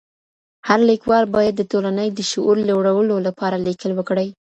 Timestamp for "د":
1.57-1.61, 2.13-2.19